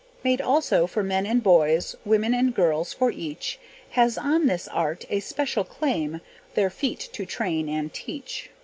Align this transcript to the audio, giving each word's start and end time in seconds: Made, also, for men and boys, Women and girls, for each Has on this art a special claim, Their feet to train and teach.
Made, 0.23 0.41
also, 0.41 0.87
for 0.87 1.03
men 1.03 1.27
and 1.27 1.43
boys, 1.43 1.95
Women 2.05 2.33
and 2.33 2.55
girls, 2.55 2.91
for 2.91 3.11
each 3.11 3.59
Has 3.91 4.17
on 4.17 4.47
this 4.47 4.67
art 4.67 5.05
a 5.11 5.19
special 5.19 5.63
claim, 5.63 6.21
Their 6.55 6.71
feet 6.71 7.09
to 7.13 7.23
train 7.23 7.69
and 7.69 7.93
teach. 7.93 8.49